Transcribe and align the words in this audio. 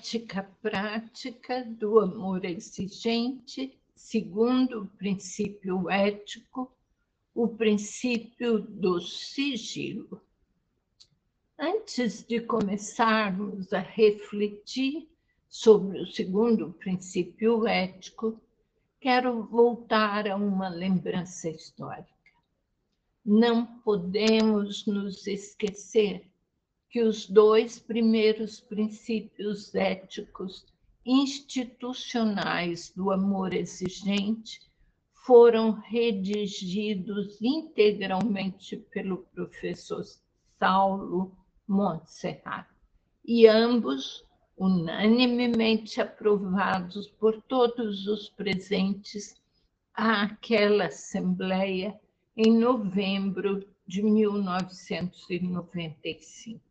ética 0.00 0.50
prática 0.62 1.62
do 1.62 2.00
amor 2.00 2.42
exigente, 2.46 3.78
segundo 3.94 4.80
o 4.80 4.86
princípio 4.86 5.90
ético, 5.90 6.72
o 7.34 7.46
princípio 7.46 8.60
do 8.60 8.98
sigilo. 8.98 10.22
Antes 11.58 12.26
de 12.26 12.40
começarmos 12.40 13.74
a 13.74 13.80
refletir 13.80 15.06
sobre 15.46 16.00
o 16.00 16.06
segundo 16.06 16.72
princípio 16.72 17.66
ético, 17.66 18.40
quero 18.98 19.42
voltar 19.42 20.26
a 20.26 20.34
uma 20.34 20.70
lembrança 20.70 21.50
histórica. 21.50 22.08
Não 23.22 23.66
podemos 23.66 24.86
nos 24.86 25.26
esquecer 25.26 26.29
que 26.90 27.02
os 27.02 27.26
dois 27.26 27.78
primeiros 27.78 28.60
princípios 28.60 29.74
éticos 29.76 30.66
institucionais 31.06 32.92
do 32.96 33.12
amor 33.12 33.54
exigente 33.54 34.58
foram 35.24 35.70
redigidos 35.70 37.40
integralmente 37.40 38.76
pelo 38.76 39.18
professor 39.32 40.02
Saulo 40.58 41.32
Montserrat, 41.68 42.66
e 43.24 43.46
ambos 43.46 44.26
unanimemente 44.56 46.00
aprovados 46.00 47.06
por 47.06 47.40
todos 47.42 48.08
os 48.08 48.28
presentes 48.28 49.40
àquela 49.94 50.86
Assembleia 50.86 51.96
em 52.36 52.52
novembro 52.52 53.64
de 53.86 54.02
1995. 54.02 56.69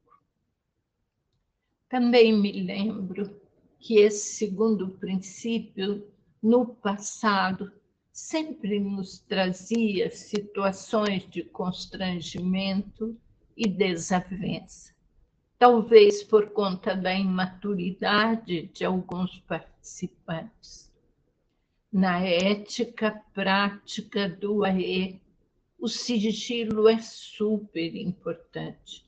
Também 1.90 2.32
me 2.32 2.52
lembro 2.52 3.42
que 3.80 3.98
esse 3.98 4.36
segundo 4.36 4.90
princípio, 4.92 6.08
no 6.42 6.66
passado, 6.68 7.72
sempre 8.12 8.80
nos 8.80 9.20
trazia 9.20 10.12
situações 10.12 11.28
de 11.30 11.44
constrangimento 11.44 13.17
e 13.58 13.67
desavença 13.67 14.94
talvez 15.60 16.23
por 16.23 16.52
conta 16.52 16.95
da 16.95 17.14
imaturidade 17.14 18.67
de 18.67 18.86
alguns 18.86 19.40
participantes. 19.42 20.90
Na 21.92 22.22
ética 22.22 23.22
prática 23.34 24.30
do 24.30 24.64
AE, 24.64 25.20
o 25.78 25.90
sigilo 25.90 26.88
é 26.88 27.02
super 27.02 27.94
importante. 27.95 29.06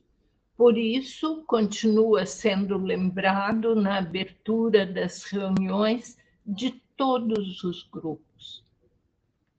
Por 0.61 0.77
isso, 0.77 1.43
continua 1.47 2.23
sendo 2.23 2.77
lembrado 2.77 3.73
na 3.73 3.97
abertura 3.97 4.85
das 4.85 5.23
reuniões 5.23 6.19
de 6.45 6.79
todos 6.95 7.63
os 7.63 7.81
grupos. 7.81 8.63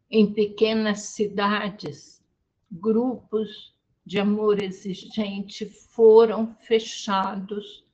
Em 0.08 0.32
pequenas 0.32 1.00
cidades, 1.00 2.22
grupos 2.70 3.74
de 4.06 4.20
amor 4.20 4.62
exigente 4.62 5.66
foram 5.66 6.54
fechados 6.60 7.84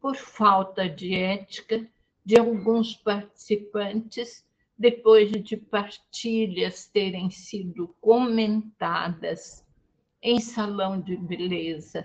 por 0.00 0.16
falta 0.16 0.88
de 0.88 1.14
ética 1.14 1.86
de 2.24 2.38
alguns 2.38 2.96
participantes 2.96 4.42
depois 4.78 5.30
de 5.30 5.58
partilhas 5.58 6.86
terem 6.86 7.28
sido 7.28 7.94
comentadas 8.00 9.62
em 10.22 10.40
salão 10.40 10.98
de 10.98 11.14
beleza 11.14 12.02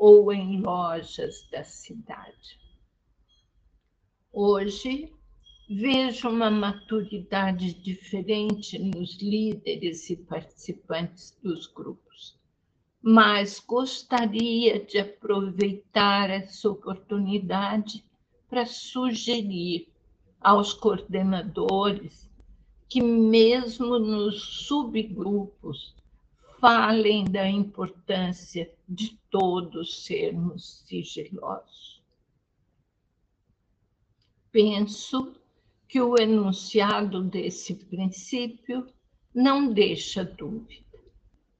ou 0.00 0.32
em 0.32 0.60
lojas 0.60 1.46
da 1.52 1.62
cidade. 1.62 2.58
Hoje, 4.32 5.12
vejo 5.68 6.28
uma 6.28 6.50
maturidade 6.50 7.74
diferente 7.74 8.78
nos 8.78 9.20
líderes 9.20 10.10
e 10.10 10.16
participantes 10.16 11.38
dos 11.42 11.66
grupos 11.68 12.40
mas 13.02 13.58
gostaria 13.60 14.84
de 14.84 14.98
aproveitar 14.98 16.28
essa 16.28 16.68
oportunidade 16.68 18.04
para 18.48 18.66
sugerir 18.66 19.88
aos 20.40 20.74
coordenadores 20.74 22.30
que, 22.88 23.00
mesmo 23.00 23.98
nos 23.98 24.66
subgrupos, 24.66 25.94
falem 26.60 27.24
da 27.24 27.48
importância 27.48 28.70
de 28.86 29.18
todos 29.30 30.04
sermos 30.04 30.84
sigilosos. 30.86 32.02
Penso 34.52 35.34
que 35.88 36.00
o 36.00 36.16
enunciado 36.20 37.22
desse 37.22 37.74
princípio 37.74 38.86
não 39.34 39.72
deixa 39.72 40.24
dúvida 40.24 40.84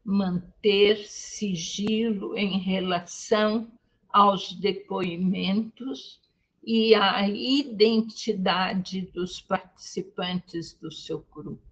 manter 0.05 1.06
sigilo 1.06 2.37
em 2.37 2.59
relação 2.59 3.71
aos 4.09 4.53
depoimentos 4.53 6.21
e 6.62 6.94
à 6.94 7.28
identidade 7.28 9.03
dos 9.12 9.41
participantes 9.41 10.75
do 10.75 10.93
seu 10.93 11.25
grupo. 11.32 11.69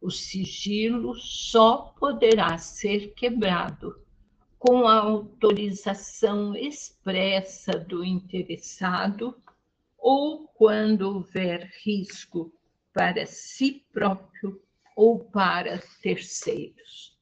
O 0.00 0.10
sigilo 0.10 1.14
só 1.16 1.94
poderá 1.98 2.56
ser 2.58 3.14
quebrado 3.14 4.00
com 4.58 4.86
a 4.86 4.98
autorização 4.98 6.54
expressa 6.54 7.72
do 7.72 8.04
interessado 8.04 9.36
ou 9.96 10.48
quando 10.48 11.02
houver 11.02 11.70
risco 11.84 12.52
para 12.92 13.26
si 13.26 13.84
próprio 13.92 14.60
ou 14.96 15.20
para 15.24 15.82
terceiros. 16.02 17.16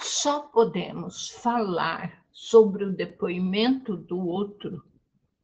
Só 0.00 0.40
podemos 0.40 1.30
falar 1.30 2.24
sobre 2.32 2.84
o 2.84 2.92
depoimento 2.92 3.96
do 3.96 4.18
outro 4.18 4.82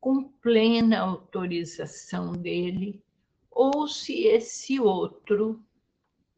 com 0.01 0.25
plena 0.25 1.01
autorização 1.01 2.33
dele, 2.33 3.03
ou 3.51 3.87
se 3.87 4.25
esse 4.25 4.81
outro, 4.81 5.63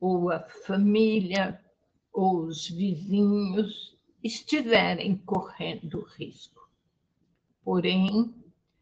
ou 0.03 0.31
a 0.33 0.41
família, 0.41 1.63
ou 2.13 2.39
os 2.47 2.69
vizinhos 2.69 3.97
estiverem 4.21 5.17
correndo 5.19 6.05
risco. 6.19 6.69
Porém, 7.63 8.35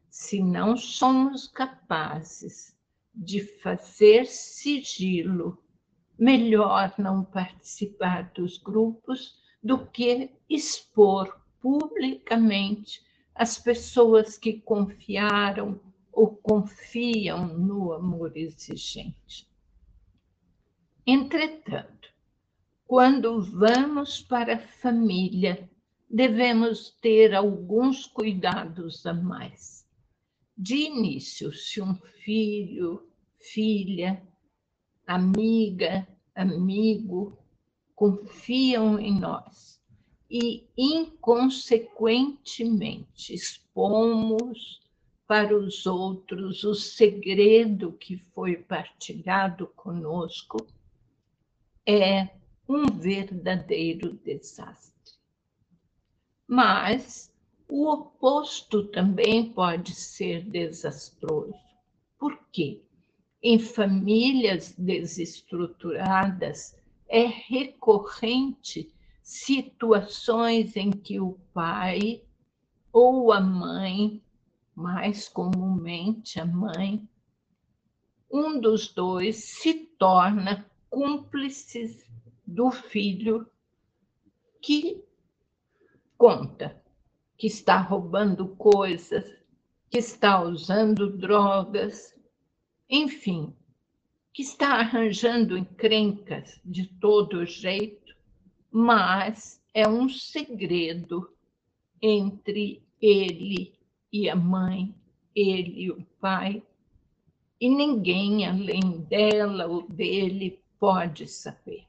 se 0.08 0.42
não 0.42 0.78
somos 0.78 1.46
capazes 1.46 2.74
de 3.14 3.40
fazer 3.58 4.24
sigilo 4.24 5.62
melhor 6.18 6.94
não 6.96 7.22
participar 7.22 8.32
dos 8.32 8.56
grupos 8.56 9.38
do 9.62 9.86
que 9.86 10.30
expor 10.48 11.38
publicamente 11.60 13.04
as 13.34 13.58
pessoas 13.58 14.38
que 14.38 14.54
confiaram 14.54 15.78
ou 16.10 16.28
confiam 16.28 17.46
no 17.46 17.92
amor 17.92 18.34
exigente. 18.34 19.49
Entretanto, 21.06 22.10
quando 22.86 23.40
vamos 23.40 24.20
para 24.20 24.54
a 24.54 24.58
família, 24.58 25.68
devemos 26.08 26.90
ter 27.00 27.34
alguns 27.34 28.06
cuidados 28.06 29.06
a 29.06 29.14
mais. 29.14 29.86
De 30.56 30.76
início, 30.76 31.52
se 31.52 31.80
um 31.80 31.94
filho, 32.24 33.08
filha, 33.38 34.22
amiga, 35.06 36.06
amigo, 36.34 37.38
confiam 37.94 38.98
em 38.98 39.18
nós 39.18 39.80
e, 40.30 40.68
inconsequentemente, 40.76 43.34
expomos 43.34 44.80
para 45.26 45.56
os 45.56 45.86
outros 45.86 46.62
o 46.64 46.74
segredo 46.74 47.92
que 47.92 48.16
foi 48.16 48.56
partilhado 48.56 49.66
conosco, 49.68 50.58
é 51.90 52.30
um 52.68 52.86
verdadeiro 52.86 54.12
desastre. 54.24 55.14
Mas 56.46 57.32
o 57.68 57.90
oposto 57.90 58.84
também 58.88 59.52
pode 59.52 59.94
ser 59.94 60.44
desastroso. 60.44 61.54
Por 62.18 62.38
quê? 62.52 62.82
em 63.42 63.58
famílias 63.58 64.74
desestruturadas, 64.76 66.76
é 67.08 67.24
recorrente 67.26 68.92
situações 69.22 70.76
em 70.76 70.90
que 70.90 71.18
o 71.20 71.38
pai 71.54 72.22
ou 72.92 73.32
a 73.32 73.40
mãe, 73.40 74.22
mais 74.74 75.26
comumente 75.28 76.40
a 76.40 76.44
mãe, 76.44 77.08
um 78.30 78.60
dos 78.60 78.92
dois 78.92 79.36
se 79.36 79.72
torna 79.98 80.66
cúmplice 80.90 82.04
do 82.44 82.70
filho 82.70 83.48
que 84.60 85.02
conta 86.18 86.82
que 87.38 87.46
está 87.46 87.78
roubando 87.78 88.48
coisas, 88.56 89.24
que 89.88 89.96
está 89.96 90.42
usando 90.42 91.16
drogas, 91.16 92.14
enfim, 92.88 93.54
que 94.32 94.42
está 94.42 94.74
arranjando 94.74 95.56
encrencas 95.56 96.60
de 96.62 96.86
todo 96.86 97.46
jeito, 97.46 98.14
mas 98.70 99.62
é 99.72 99.88
um 99.88 100.08
segredo 100.08 101.32
entre 102.02 102.82
ele 103.00 103.78
e 104.12 104.28
a 104.28 104.36
mãe, 104.36 104.94
ele 105.34 105.84
e 105.84 105.90
o 105.90 106.04
pai, 106.20 106.62
e 107.60 107.68
ninguém 107.68 108.46
além 108.46 109.00
dela 109.02 109.66
ou 109.66 109.88
dele 109.88 110.60
pode 110.80 111.28
saber. 111.28 111.86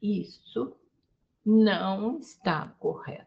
Isso 0.00 0.76
não 1.44 2.20
está 2.20 2.68
correto. 2.78 3.26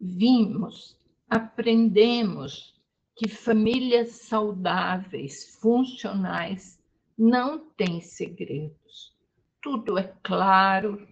Vimos, 0.00 0.96
aprendemos 1.28 2.80
que 3.16 3.28
famílias 3.28 4.10
saudáveis, 4.10 5.56
funcionais, 5.60 6.80
não 7.18 7.70
têm 7.70 8.00
segredos. 8.00 9.16
Tudo 9.60 9.98
é 9.98 10.14
claro, 10.22 11.06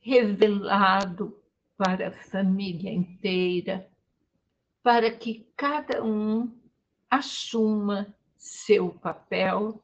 revelado 0.00 1.36
para 1.76 2.08
a 2.08 2.12
família 2.12 2.92
inteira, 2.92 3.88
para 4.82 5.10
que 5.10 5.48
cada 5.56 6.04
um 6.04 6.52
assuma 7.10 8.14
seu 8.36 8.90
papel 8.90 9.83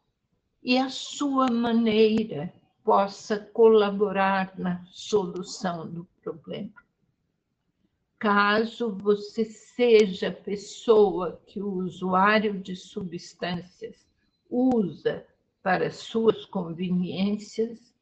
e 0.62 0.76
a 0.78 0.88
sua 0.88 1.50
maneira 1.50 2.52
possa 2.84 3.38
colaborar 3.38 4.58
na 4.58 4.84
solução 4.86 5.88
do 5.88 6.06
problema. 6.22 6.72
Caso 8.18 8.90
você 8.90 9.44
seja 9.44 10.30
pessoa 10.30 11.40
que 11.46 11.62
o 11.62 11.72
usuário 11.72 12.58
de 12.60 12.76
substâncias 12.76 14.06
usa 14.50 15.26
para 15.62 15.90
suas 15.90 16.44
conveniências, 16.44 17.94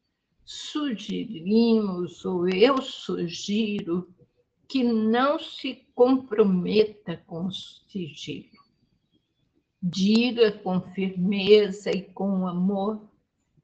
sugerimos, 0.43 2.25
ou 2.25 2.49
eu 2.49 2.81
sugiro, 2.81 4.13
que 4.67 4.83
não 4.83 5.39
se 5.39 5.87
comprometa 5.95 7.17
com 7.25 7.45
o 7.45 7.51
sigilo. 7.51 8.58
Diga 9.81 10.51
com 10.51 10.81
firmeza 10.93 11.89
e 11.91 12.01
com 12.01 12.47
amor 12.47 13.01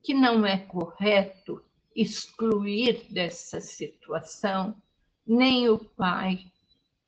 que 0.01 0.13
não 0.13 0.45
é 0.45 0.57
correto 0.57 1.61
excluir 1.95 3.05
dessa 3.09 3.59
situação 3.59 4.75
nem 5.25 5.69
o 5.69 5.79
pai 5.79 6.45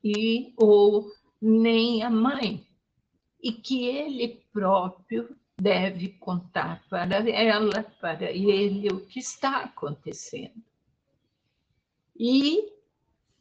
e 0.03 0.53
ou 0.57 1.11
nem 1.41 2.01
a 2.01 2.09
mãe, 2.09 2.65
e 3.41 3.51
que 3.51 3.85
ele 3.85 4.41
próprio 4.51 5.37
deve 5.59 6.09
contar 6.09 6.83
para 6.89 7.17
ela, 7.29 7.83
para 7.99 8.31
ele, 8.31 8.89
o 8.89 9.05
que 9.05 9.19
está 9.19 9.63
acontecendo. 9.63 10.63
E, 12.19 12.73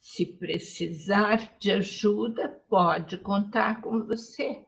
se 0.02 0.26
precisar 0.26 1.56
de 1.58 1.72
ajuda, 1.72 2.60
pode 2.68 3.16
contar 3.18 3.80
com 3.80 4.02
você. 4.04 4.65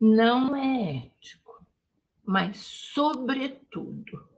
Não 0.00 0.54
é 0.54 1.06
ético, 1.06 1.64
mas, 2.24 2.58
sobretudo, 2.58 4.28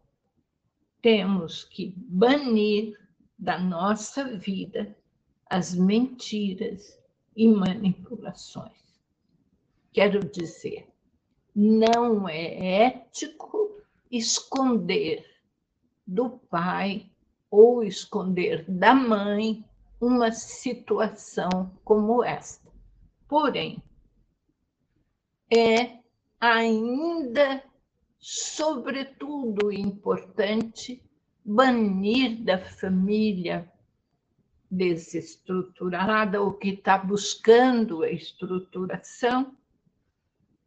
temos 1.03 1.65
que 1.65 1.93
banir 1.97 2.97
da 3.37 3.59
nossa 3.59 4.37
vida 4.39 4.97
as 5.51 5.75
mentiras 5.75 6.99
e 7.35 7.49
manipulações. 7.49 9.01
Quero 9.93 10.21
dizer, 10.31 10.89
não 11.55 12.29
é 12.29 12.85
ético 12.85 13.81
esconder 14.11 15.25
do 16.07 16.31
pai 16.31 17.11
ou 17.51 17.83
esconder 17.83 18.65
da 18.69 18.95
mãe 18.95 19.65
uma 20.01 20.31
situação 20.31 21.73
como 21.85 22.23
esta. 22.23 22.71
Porém, 23.27 23.83
é 25.51 25.99
ainda, 26.41 27.63
sobretudo, 28.19 29.73
importante 29.73 31.03
banir 31.45 32.43
da 32.45 32.59
família 32.59 33.71
desestruturada 34.71 36.43
ou 36.43 36.53
que 36.53 36.71
está 36.71 36.99
buscando 36.99 38.03
a 38.03 38.11
estruturação 38.11 39.57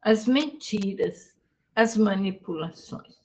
as 0.02 0.26
mentiras, 0.26 1.36
as 1.76 1.96
manipulações. 1.96 3.22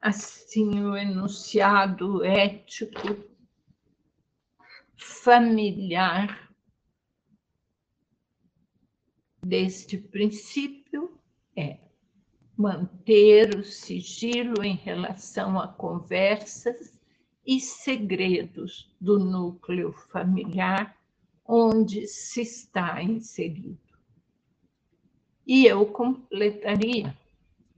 Assim, 0.00 0.82
o 0.82 0.96
enunciado 0.96 2.24
ético 2.24 3.24
familiar 4.96 6.51
deste 9.44 9.98
princípio 9.98 11.18
é 11.56 11.78
manter 12.56 13.56
o 13.56 13.64
sigilo 13.64 14.62
em 14.62 14.76
relação 14.76 15.58
a 15.58 15.66
conversas 15.66 16.98
e 17.44 17.58
segredos 17.60 18.94
do 19.00 19.18
núcleo 19.18 19.92
familiar 20.12 20.96
onde 21.44 22.06
se 22.06 22.42
está 22.42 23.02
inserido. 23.02 23.78
E 25.44 25.66
eu 25.66 25.86
completaria 25.86 27.16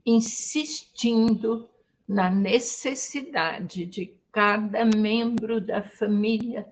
insistindo 0.05 1.67
na 2.07 2.29
necessidade 2.29 3.87
de 3.87 4.13
cada 4.31 4.85
membro 4.85 5.59
da 5.59 5.81
família 5.81 6.71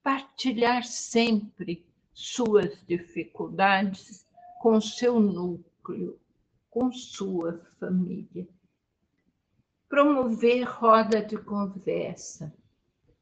partilhar 0.00 0.84
sempre 0.84 1.84
suas 2.14 2.80
dificuldades 2.86 4.27
com 4.60 4.80
seu 4.80 5.18
núcleo 5.20 6.18
com 6.70 6.92
sua 6.92 7.60
família. 7.78 8.46
Promover 9.88 10.64
roda 10.64 11.22
de 11.22 11.36
conversa, 11.36 12.54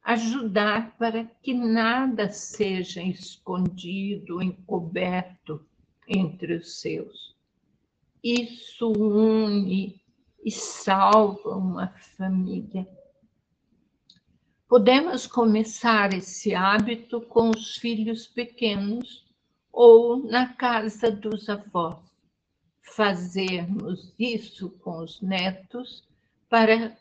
ajudar 0.03 0.97
para 0.99 1.25
que 1.43 1.55
nada 1.55 2.29
seja 2.31 3.03
escondido, 3.03 4.43
encoberto 4.43 5.65
entre 6.09 6.57
os 6.57 6.81
seus. 6.81 7.37
Isso 8.23 8.93
une 8.93 10.01
e 10.45 10.51
salva 10.51 11.57
uma 11.57 11.89
família. 12.17 12.87
Podemos 14.69 15.27
começar 15.27 16.13
esse 16.13 16.53
hábito 16.55 17.21
com 17.21 17.51
os 17.51 17.77
filhos 17.77 18.27
pequenos 18.27 19.26
ou 19.77 20.17
na 20.17 20.55
casa 20.55 21.11
dos 21.11 21.51
avós 21.51 21.99
fazermos 22.81 24.15
isso 24.19 24.71
com 24.71 25.01
os 25.01 25.21
netos 25.21 26.03
para 26.49 26.97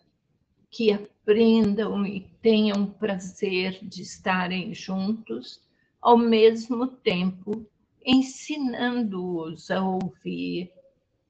que 0.70 0.92
aprendam 0.92 2.06
e 2.06 2.28
tenham 2.42 2.86
prazer 2.86 3.80
de 3.82 4.02
estarem 4.02 4.74
juntos, 4.74 5.62
ao 6.02 6.18
mesmo 6.18 6.86
tempo 6.86 7.66
ensinando-os 8.06 9.72
a 9.72 9.82
ouvir, 9.82 10.70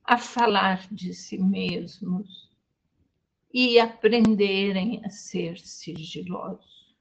a 0.03 0.17
falar 0.17 0.87
de 0.91 1.13
si 1.13 1.37
mesmos 1.37 2.49
e 3.53 3.79
aprenderem 3.79 4.99
a 5.05 5.11
ser 5.11 5.59
sigilosos. 5.59 6.95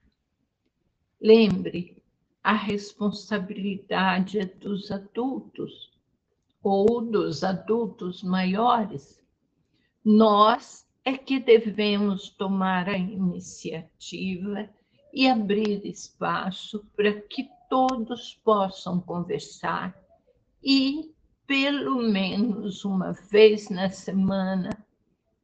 Lembre, 1.19 2.04
a 2.45 2.53
responsabilidade 2.53 4.39
é 4.39 4.45
dos 4.45 4.91
adultos 4.91 5.91
ou 6.63 7.01
dos 7.01 7.43
adultos 7.43 8.23
maiores, 8.23 9.19
nós 10.05 10.87
é 11.07 11.17
que 11.17 11.41
devemos 11.41 12.29
tomar 12.29 12.87
a 12.91 12.99
iniciativa 12.99 14.69
e 15.11 15.27
abrir 15.27 15.87
espaço 15.87 16.85
para 16.95 17.19
que 17.23 17.49
todos 17.71 18.35
possam 18.45 19.01
conversar 19.01 19.99
e, 20.63 21.15
pelo 21.47 21.97
menos 22.03 22.85
uma 22.85 23.13
vez 23.13 23.71
na 23.71 23.89
semana, 23.89 24.69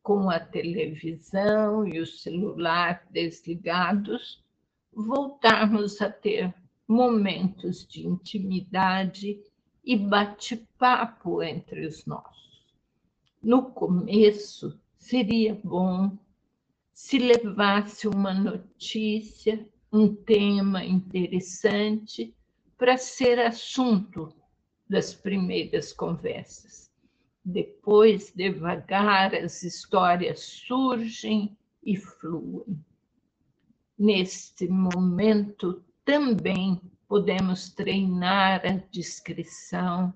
com 0.03 0.29
a 0.29 0.39
televisão 0.39 1.87
e 1.87 1.99
o 1.99 2.07
celular 2.07 3.07
desligados, 3.11 4.45
voltarmos 4.93 6.03
a 6.03 6.11
ter 6.11 6.55
momentos 6.91 7.87
de 7.87 8.05
intimidade 8.05 9.41
e 9.85 9.97
bate-papo 9.97 11.41
entre 11.41 11.87
os 11.87 12.05
nossos. 12.05 12.67
No 13.41 13.71
começo, 13.71 14.77
seria 14.99 15.55
bom 15.63 16.19
se 16.93 17.17
levasse 17.17 18.09
uma 18.09 18.35
notícia 18.35 19.65
um 19.93 20.13
tema 20.13 20.85
interessante 20.85 22.35
para 22.77 22.97
ser 22.97 23.39
assunto 23.39 24.35
das 24.89 25.15
primeiras 25.15 25.93
conversas. 25.93 26.91
Depois, 27.45 28.33
devagar, 28.35 29.33
as 29.33 29.63
histórias 29.63 30.41
surgem 30.41 31.57
e 31.85 31.97
fluem. 31.97 32.85
Neste 33.97 34.67
momento, 34.67 35.85
também 36.11 36.81
podemos 37.07 37.71
treinar 37.71 38.67
a 38.67 38.83
discrição, 38.91 40.13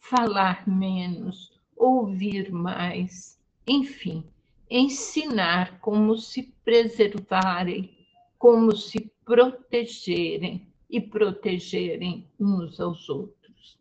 falar 0.00 0.66
menos, 0.66 1.52
ouvir 1.76 2.50
mais, 2.50 3.40
enfim, 3.64 4.24
ensinar 4.68 5.78
como 5.78 6.18
se 6.18 6.42
preservarem, 6.64 7.96
como 8.36 8.76
se 8.76 9.12
protegerem 9.24 10.66
e 10.90 11.00
protegerem 11.00 12.26
uns 12.40 12.80
aos 12.80 13.08
outros. 13.08 13.78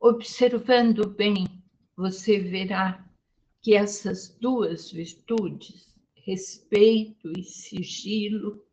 Observando 0.00 1.08
bem, 1.10 1.46
você 1.96 2.40
verá 2.40 3.08
que 3.60 3.76
essas 3.76 4.36
duas 4.40 4.90
virtudes, 4.90 5.94
respeito 6.26 7.30
e 7.38 7.44
sigilo, 7.44 8.64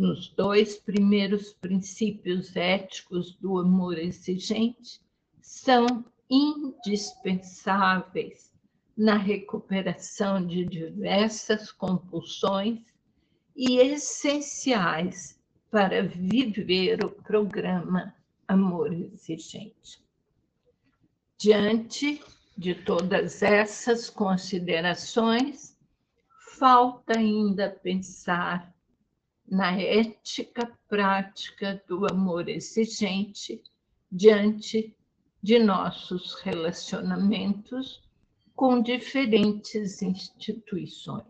nos 0.00 0.28
dois 0.28 0.78
primeiros 0.78 1.52
princípios 1.52 2.56
éticos 2.56 3.36
do 3.36 3.58
amor 3.58 3.98
exigente, 3.98 4.98
são 5.42 6.02
indispensáveis 6.30 8.50
na 8.96 9.18
recuperação 9.18 10.46
de 10.46 10.64
diversas 10.64 11.70
compulsões 11.70 12.80
e 13.54 13.76
essenciais 13.76 15.38
para 15.70 16.02
viver 16.02 17.04
o 17.04 17.10
programa 17.10 18.14
Amor 18.48 18.94
Exigente. 18.94 20.02
Diante 21.36 22.22
de 22.56 22.74
todas 22.74 23.42
essas 23.42 24.08
considerações, 24.08 25.76
falta 26.58 27.18
ainda 27.18 27.68
pensar 27.68 28.74
na 29.50 29.72
ética 29.72 30.70
prática 30.88 31.82
do 31.88 32.06
amor 32.06 32.48
exigente 32.48 33.60
diante 34.10 34.96
de 35.42 35.58
nossos 35.58 36.34
relacionamentos 36.34 38.00
com 38.54 38.80
diferentes 38.80 40.02
instituições. 40.02 41.24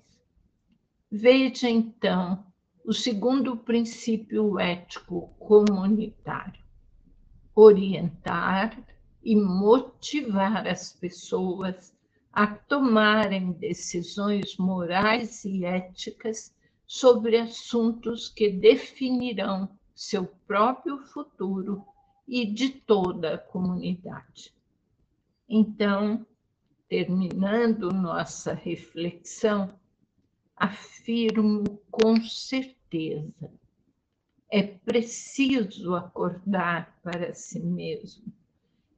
Veja, 1.10 1.70
então, 1.70 2.44
o 2.84 2.92
segundo 2.92 3.56
princípio 3.56 4.58
ético 4.58 5.28
comunitário: 5.38 6.62
orientar 7.54 8.84
e 9.22 9.34
motivar 9.34 10.66
as 10.66 10.92
pessoas 10.92 11.96
a 12.32 12.46
tomarem 12.46 13.52
decisões 13.52 14.56
morais 14.58 15.44
e 15.44 15.64
éticas 15.64 16.54
sobre 16.92 17.36
assuntos 17.36 18.28
que 18.28 18.50
definirão 18.50 19.78
seu 19.94 20.26
próprio 20.26 20.98
futuro 20.98 21.86
e 22.26 22.44
de 22.44 22.68
toda 22.68 23.34
a 23.34 23.38
comunidade. 23.38 24.52
Então, 25.48 26.26
terminando 26.88 27.92
nossa 27.92 28.54
reflexão, 28.54 29.72
afirmo 30.56 31.62
com 31.92 32.20
certeza: 32.24 33.52
é 34.50 34.60
preciso 34.60 35.94
acordar 35.94 36.98
para 37.04 37.32
si 37.34 37.60
mesmo, 37.60 38.32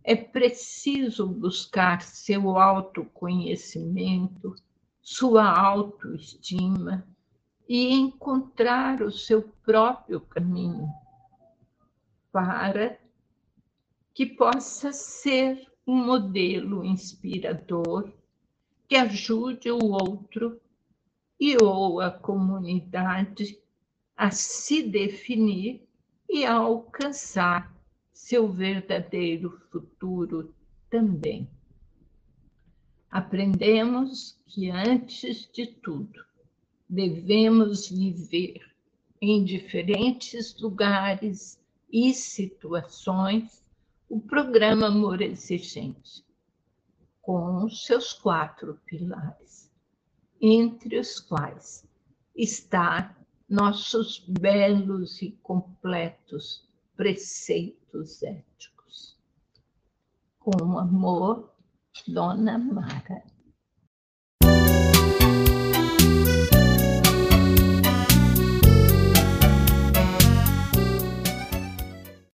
é 0.02 0.16
preciso 0.16 1.26
buscar 1.26 2.00
seu 2.00 2.56
autoconhecimento, 2.56 4.54
sua 5.02 5.44
autoestima 5.44 7.06
e 7.75 7.91
encontrar 7.91 9.00
o 9.00 9.11
seu 9.11 9.49
próprio 9.64 10.21
caminho 10.21 10.87
para 12.31 12.99
que 14.12 14.26
possa 14.26 14.93
ser 14.93 15.73
um 15.87 15.97
modelo 15.97 16.85
inspirador 16.85 18.12
que 18.87 18.95
ajude 18.95 19.71
o 19.71 19.83
outro 19.87 20.61
e 21.41 21.57
ou 21.64 22.02
a 22.02 22.11
comunidade 22.11 23.59
a 24.14 24.31
se 24.31 24.83
definir 24.83 25.88
e 26.29 26.45
a 26.45 26.52
alcançar 26.52 27.75
seu 28.12 28.52
verdadeiro 28.52 29.59
futuro 29.71 30.55
também. 30.91 31.49
Aprendemos 33.11 34.38
que, 34.45 34.69
antes 34.69 35.50
de 35.50 35.69
tudo, 35.69 36.31
devemos 36.92 37.88
viver 37.88 38.61
em 39.18 39.42
diferentes 39.42 40.61
lugares 40.61 41.58
e 41.90 42.12
situações 42.12 43.64
o 44.11 44.20
programa 44.20 44.88
Amor 44.88 45.22
Exigente, 45.22 46.22
com 47.22 47.66
seus 47.70 48.12
quatro 48.12 48.78
pilares, 48.84 49.70
entre 50.38 50.99
os 50.99 51.18
quais 51.18 51.82
está 52.37 53.16
nossos 53.49 54.18
belos 54.18 55.22
e 55.22 55.30
completos 55.42 56.68
preceitos 56.94 58.22
éticos. 58.22 59.16
Com 60.38 60.78
amor, 60.78 61.54
Dona 62.06 62.58
Mara. 62.58 63.31